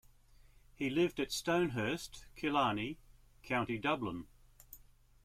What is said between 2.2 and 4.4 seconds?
Killiney, County Dublin.